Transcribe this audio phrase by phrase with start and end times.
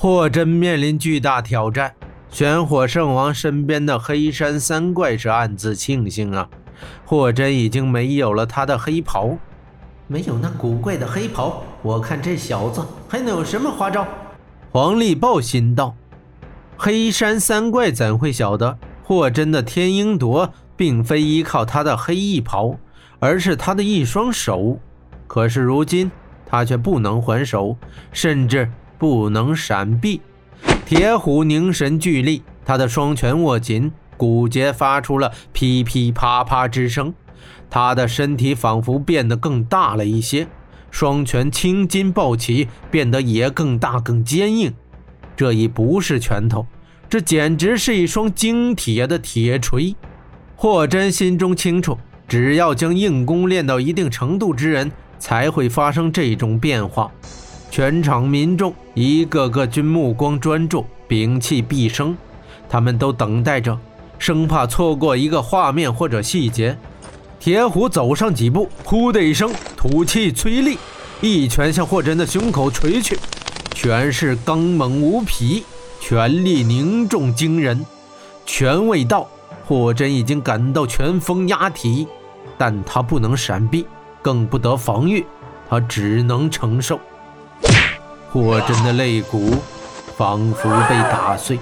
[0.00, 1.92] 霍真面临巨大挑战，
[2.30, 6.48] 玄火圣王身边的黑山三怪是暗自庆幸啊，
[7.04, 9.36] 霍真已经没有了他的黑袍，
[10.06, 14.06] 没有那古怪的黑袍，我看这小子还能有什么花招？
[14.70, 15.96] 黄立豹心道。
[16.76, 22.76] 黑山三怪怎会晓得霍真的天鹰夺并非依靠他的黑衣袍，
[23.18, 24.78] 而是他的一双手。
[25.26, 26.08] 可是如今
[26.46, 27.76] 他却不能还手，
[28.12, 28.70] 甚至。
[28.98, 30.20] 不能闪避，
[30.84, 37.14] 铁虎凝神聚力，他的双拳握紧，骨节发出了噼噼啪啪之声。
[37.70, 40.48] 他的身体仿佛变得更大了一些，
[40.90, 44.74] 双拳青筋暴起，变得也更大更坚硬。
[45.36, 46.66] 这已不是拳头，
[47.08, 49.94] 这简直是一双精铁的铁锤。
[50.56, 54.90] 霍真心中清楚，只要将硬功练到一定程度之人，
[55.20, 57.12] 才会发生这种变化。
[57.70, 62.16] 全场民众一个个均目光专注，屏气毕生，
[62.68, 63.78] 他们都等待着，
[64.18, 66.76] 生怕错过一个画面或者细节。
[67.38, 70.78] 铁虎走上几步，呼的一声，吐气催力，
[71.20, 73.16] 一拳向霍真的胸口锤去，
[73.74, 75.62] 拳势刚猛无匹，
[76.00, 77.86] 拳力凝重惊人。
[78.44, 79.28] 拳未到，
[79.66, 82.08] 霍真已经感到拳风压体，
[82.56, 83.86] 但他不能闪避，
[84.20, 85.24] 更不得防御，
[85.68, 86.98] 他只能承受。
[88.30, 89.54] 霍真的肋骨
[90.16, 91.58] 仿佛被打碎，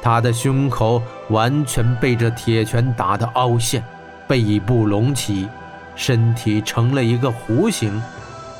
[0.00, 3.84] 他的胸口完全被这铁拳打得凹陷，
[4.26, 5.46] 背部隆起，
[5.94, 8.02] 身体成了一个弧形，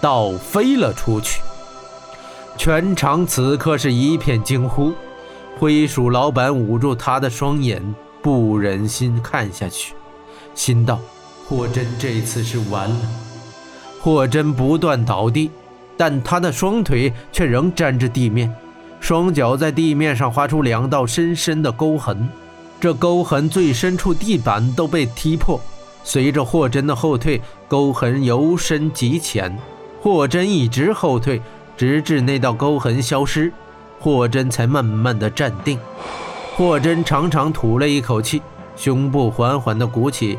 [0.01, 1.41] 倒飞了出去。
[2.59, 4.93] 全场此刻是一片惊呼。
[5.59, 9.95] 灰鼠老板捂住他的双眼，不忍心看下去，
[10.55, 10.99] 心道：
[11.49, 13.01] 霍真这次是完了。
[14.01, 15.51] 霍真不断倒地。
[16.01, 18.51] 但他的双腿却仍沾着地面，
[19.01, 22.27] 双脚在地面上划出两道深深的沟痕，
[22.81, 25.61] 这沟痕最深处地板都被踢破。
[26.03, 29.55] 随着霍真的后退，沟痕由深及浅，
[30.01, 31.43] 霍真一直后退，
[31.77, 33.53] 直至那道沟痕消失，
[33.99, 35.79] 霍真才慢慢的站定。
[36.57, 38.41] 霍真长长吐了一口气，
[38.75, 40.39] 胸部缓缓的鼓起，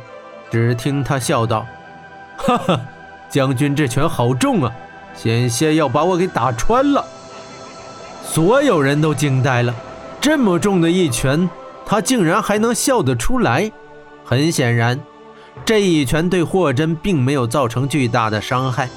[0.50, 1.67] 只听他笑道
[2.35, 2.81] ：“哈哈，
[3.29, 4.73] 将军这拳好重啊！”
[5.16, 7.05] 险些要把我给打穿了，
[8.23, 9.75] 所有人都惊呆了。
[10.19, 11.49] 这么重的一拳，
[11.85, 13.71] 他竟然还能笑得出来。
[14.23, 15.00] 很显然，
[15.66, 18.89] 这一拳对霍真并没有造成巨大的伤害。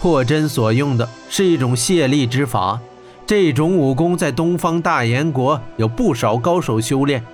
[0.00, 2.80] 霍真所用的是一种卸力之法，
[3.26, 7.24] 这种武功在东方大燕国有不少高手修炼。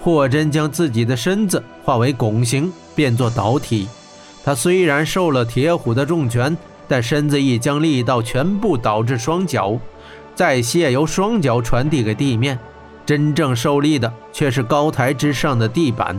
[0.00, 3.88] 霍真将自己的身子化为拱形，变作导体。
[4.44, 6.56] 他虽然受了铁虎的重拳。
[6.88, 9.78] 但身子一将力道全部导至双脚，
[10.34, 12.58] 再卸由双脚传递给地面，
[13.04, 16.16] 真正受力的却是高台之上的地板。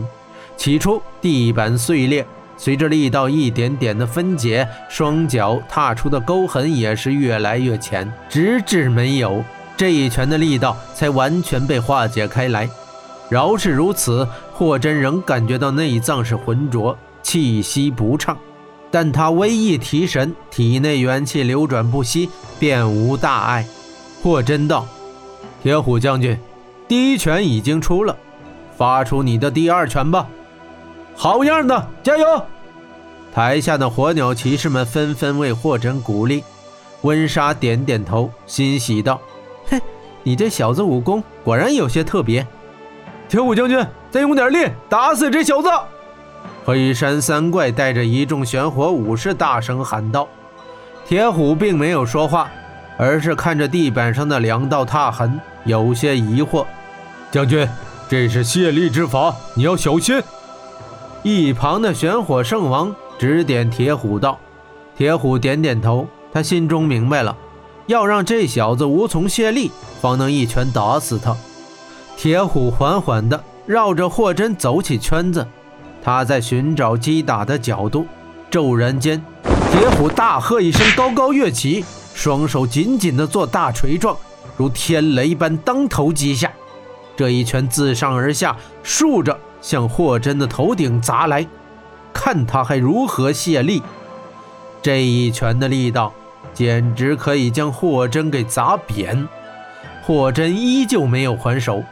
[0.56, 2.26] 起初地板碎裂，
[2.58, 9.44] 随着力道一点点的分解，双脚踏出的沟痕也是越来越浅，直至没有。
[9.78, 12.68] 这一拳的力道才完全被化解开来。
[13.30, 18.36] 饶是如此，霍真仍感觉到内脏是浑浊，气息不畅。
[18.90, 23.66] 但他微一提神，体内元气流转不息，便无大碍。
[24.24, 24.88] 霍真道
[25.62, 26.38] ：“铁虎将军，
[26.88, 28.16] 第一拳已经出了，
[28.78, 30.28] 发出你的第二拳吧。”
[31.16, 32.44] 好样的，加油！
[33.34, 36.44] 台下的火鸟骑士们纷纷为霍真鼓励。
[37.02, 39.20] 温莎点点头，欣喜道
[39.68, 39.80] ：“嘿，
[40.24, 42.46] 你这小子武功果然有些特别。
[43.30, 45.70] 铁虎将军，再用点力，打死这小子！”
[46.68, 50.28] 黑山三怪带着一众玄火武士大声喊道
[51.08, 52.52] ：“铁虎并没有说话，
[52.98, 56.66] 而是看着地板上的两道踏痕，有些疑惑。
[57.32, 57.66] 将军，
[58.10, 60.22] 这是泄力之法，你要小心。”
[61.24, 64.38] 一旁的玄火圣王指点铁虎道
[64.98, 67.34] ：“铁虎点点头，他心中明白了，
[67.86, 69.72] 要让这小子无从泄力，
[70.02, 71.34] 方能一拳打死他。”
[72.18, 75.48] 铁虎缓缓地绕着霍真走起圈子。
[76.08, 78.08] 他在寻找击打的角度，
[78.50, 81.84] 骤然间，铁虎大喝一声，高高跃起，
[82.14, 84.16] 双手紧紧地做大锤状，
[84.56, 86.50] 如天雷般当头击下。
[87.18, 91.46] 这一拳自上而下，竖着向霍真的头顶砸来，
[92.14, 93.84] 看他还如何泄力。
[94.82, 96.14] 这一拳的力道，
[96.54, 99.28] 简直可以将霍真给砸扁。
[100.04, 101.84] 霍真依旧没有还手。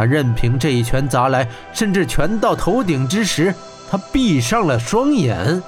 [0.00, 3.54] 他任凭这一拳砸来，甚至拳到头顶之时，
[3.90, 5.62] 他闭上了双眼。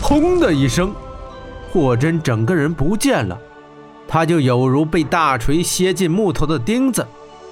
[0.00, 0.94] 轰的一声，
[1.68, 3.36] 霍真整个人不见了。
[4.06, 7.04] 他就有如被大锤楔进木头的钉子，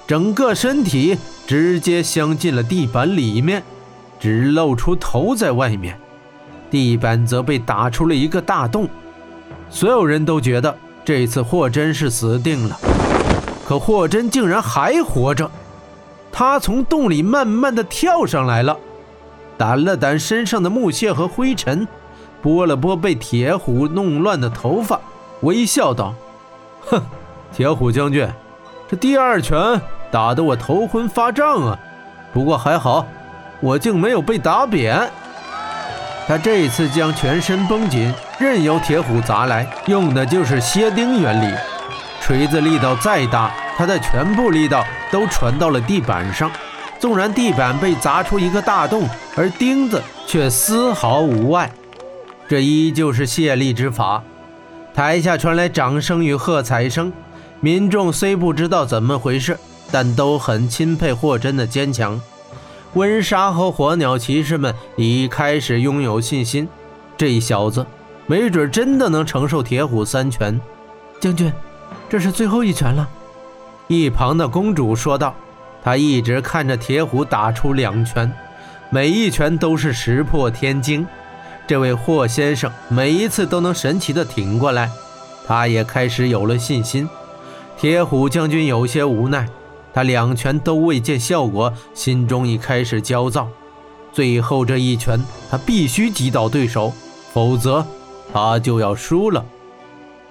[0.06, 1.18] 整个身体
[1.48, 3.60] 直接镶进了地板里面，
[4.20, 5.98] 只露出头在外面。
[6.70, 8.88] 地板则被打出了一个大洞。
[9.68, 10.72] 所有人都觉得
[11.04, 12.78] 这次霍真是死定了，
[13.66, 15.50] 可霍真竟然还活着。
[16.30, 18.76] 他从洞里慢慢的跳上来了，
[19.58, 21.88] 掸了掸身上的木屑和灰尘，
[22.40, 25.00] 拨了拨被铁虎弄乱的头发，
[25.40, 26.14] 微笑道。
[26.88, 27.02] 哼，
[27.52, 28.28] 铁虎将军，
[28.88, 29.80] 这第二拳
[30.12, 31.76] 打得我头昏发胀啊！
[32.32, 33.04] 不过还好，
[33.60, 35.10] 我竟没有被打扁。
[36.28, 41.56] 他这次将全身绷紧，任由铁虎砸来，用的就是蝎钉原理。
[42.26, 46.50] 锤子力道再大，他的全部力道都传到了地板上。
[46.98, 51.70] 纵然地板被砸出一个大洞，而钉子却丝毫无碍。
[52.48, 54.20] 这依旧是泄力之法。
[54.92, 57.12] 台下传来掌声与喝彩声，
[57.60, 59.56] 民众虽不知道怎么回事，
[59.92, 62.20] 但都很钦佩霍真的坚强。
[62.94, 66.68] 温莎和火鸟骑士们已开始拥有信心，
[67.16, 67.86] 这小子
[68.26, 70.60] 没准真的能承受铁虎三拳。
[71.20, 71.52] 将军，
[72.08, 73.08] 这是最后一拳了。
[73.88, 75.34] 一旁的公主说道，
[75.82, 78.32] 她一直看着铁虎打出两拳，
[78.90, 81.06] 每一拳都是石破天惊。
[81.66, 84.90] 这位霍先生每一次都能神奇的挺过来，
[85.46, 87.08] 他也开始有了信心。
[87.76, 89.48] 铁虎将军有些无奈，
[89.92, 93.48] 他两拳都未见效果，心中已开始焦躁。
[94.12, 95.18] 最后这一拳，
[95.50, 96.92] 他必须击倒对手，
[97.32, 97.84] 否则
[98.32, 99.44] 他就要输了。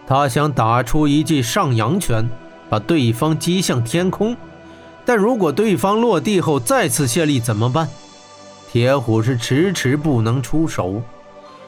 [0.07, 2.29] 他想打出一记上扬拳，
[2.69, 4.35] 把对方击向天空，
[5.03, 7.87] 但如果对方落地后再次卸力怎么办？
[8.71, 11.01] 铁虎是迟迟不能出手。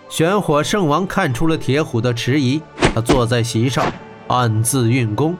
[0.10, 2.62] 玄火圣王看出了铁虎的迟疑，
[2.94, 3.86] 他坐在席上，
[4.28, 5.36] 暗自运功，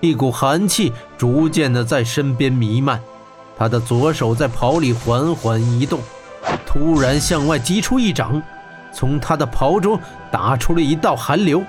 [0.00, 3.00] 一股寒气逐渐的在身边弥漫。
[3.56, 6.00] 他的左手在袍里缓缓移动，
[6.66, 8.42] 突然向外击出一掌，
[8.92, 9.98] 从他的袍中
[10.30, 11.62] 打出了一道寒流。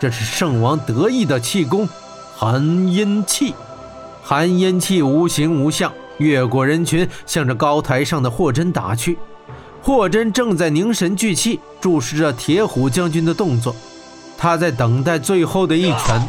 [0.00, 1.88] 这是圣王得意的气功——
[2.36, 3.54] 寒阴气。
[4.22, 9.18] 寒阴气无形无相，越过人群，向着高台上的霍真打去。
[9.82, 13.74] 霍真正在凝神聚气，注视着铁虎将军的动作。
[14.36, 16.28] 他在等待最后的一拳。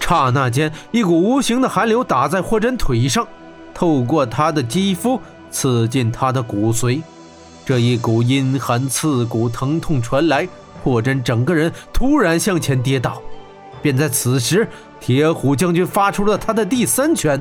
[0.00, 3.26] 刹那间，一股无形的寒流打在霍真腿上，
[3.72, 5.20] 透过他的肌肤
[5.50, 7.00] 刺进他的骨髓。
[7.64, 10.48] 这一股阴寒刺骨疼痛传来，
[10.82, 13.22] 霍真整个人突然向前跌倒。
[13.82, 14.68] 便在此时，
[15.00, 17.40] 铁虎将军发出了他的第三拳。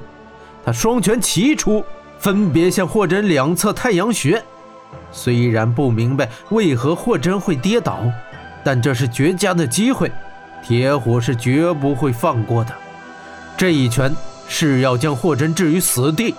[0.66, 1.84] 他双拳齐出，
[2.18, 4.42] 分别向霍真两侧太阳穴。
[5.12, 8.00] 虽然不明白为何霍真会跌倒，
[8.64, 10.12] 但这是绝佳的机会，
[10.64, 12.74] 铁虎是绝不会放过的。
[13.58, 14.16] 这一拳
[14.48, 16.34] 是要将霍真置于死地。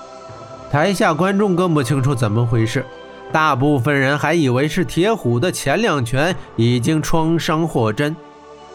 [0.70, 2.84] 台下观众更不清楚怎么回事，
[3.32, 8.14] 大部分人还以为是铁虎的前两拳已经创伤霍真，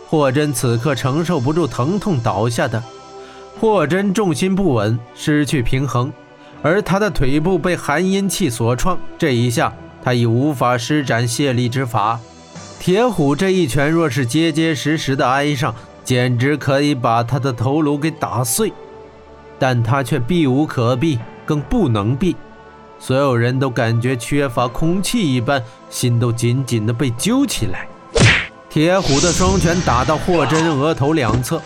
[0.07, 2.81] 霍真此刻承受不住疼痛倒下的。
[3.59, 6.11] 霍真重心不稳，失去平衡，
[6.61, 9.73] 而他的腿部被寒阴气所创，这一下。
[10.03, 12.19] 他已无法施展泄力之法，
[12.79, 15.73] 铁虎这一拳若是结结实实的挨上，
[16.03, 18.71] 简直可以把他的头颅给打碎。
[19.57, 22.35] 但他却避无可避，更不能避。
[22.97, 27.87] 所有人都感觉缺乏空气一般，心都紧紧的被揪起来。
[28.69, 31.61] 铁虎的双拳打到霍真额头两侧，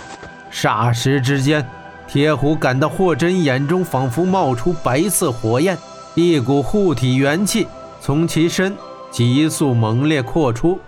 [0.52, 1.66] 霎时之间，
[2.08, 5.78] 铁虎感到霍真眼中仿佛冒出白色火焰，
[6.14, 7.68] 一股护体元气。
[8.02, 8.76] 从其身
[9.12, 10.80] 急速猛烈扩出，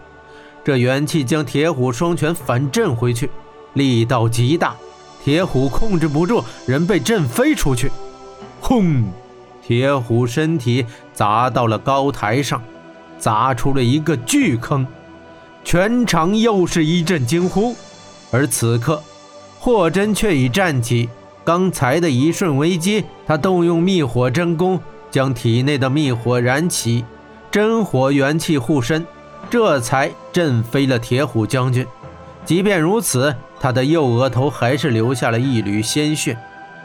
[0.64, 3.30] 这元气将铁虎双拳反震回去，
[3.74, 4.76] 力道极大，
[5.24, 7.92] 铁虎控制不住，人被震飞出去。
[8.60, 9.04] 轰！
[9.72, 12.62] 铁虎身体砸到了高台上，
[13.18, 14.86] 砸出了一个巨坑，
[15.64, 17.74] 全场又是一阵惊呼。
[18.32, 19.02] 而此刻，
[19.62, 21.08] 霍真却已站起，
[21.46, 24.78] 刚才的一瞬危机，他动用灭火真功。
[25.10, 27.06] 将体内的密火燃起，
[27.50, 29.08] 真火元气护身，
[29.50, 31.88] 这才震飞了铁虎将军。
[32.44, 36.38] 即便如此，他的右额头还是留下了一缕鲜血。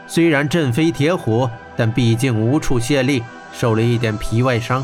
[0.07, 4.83] 虽然震飞铁虎，但毕竟无处泄力，受了一点皮外伤。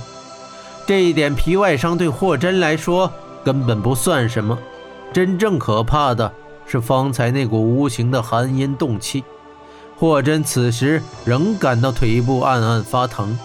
[0.85, 3.11] 这一点皮外伤对霍真来说
[3.43, 4.57] 根本不算什么，
[5.11, 6.31] 真正可怕的
[6.65, 9.23] 是方才那股无形的寒阴动气。
[9.95, 13.37] 霍真此时仍感到腿部暗暗发疼，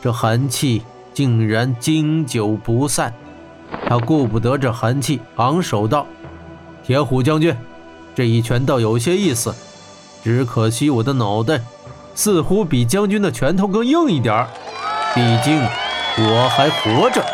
[0.00, 0.82] 这寒气
[1.12, 3.12] 竟然经久不散。
[3.88, 6.06] 他顾不得这寒气，昂首道
[6.84, 7.56] ：“铁虎将军，
[8.14, 9.52] 这一拳倒有些意思，
[10.22, 11.60] 只可惜我的脑袋
[12.14, 14.48] 似乎比将军的拳头更硬一点儿。
[15.14, 15.60] 毕竟
[16.18, 17.24] 我还活着。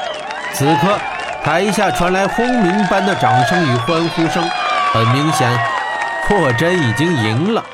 [0.53, 0.99] 此刻，
[1.43, 4.43] 台下传来轰鸣般的掌声与欢呼声。
[4.93, 5.51] 很明显，
[6.29, 7.65] 霍真已经赢了。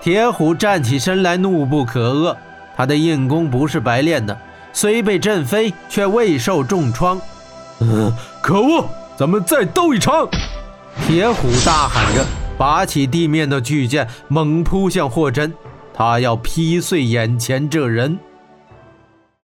[0.00, 2.34] 铁虎站起身来，怒不可遏。
[2.76, 4.36] 他的硬功不是白练的，
[4.72, 7.20] 虽被震飞，却未受重创。
[7.80, 8.88] 嗯，可恶！
[9.16, 10.28] 咱们再斗一场！
[11.06, 12.24] 铁虎大喊着，
[12.58, 15.54] 拔起地面的巨剑，猛扑向霍真。
[15.94, 18.18] 他要劈碎眼前这人。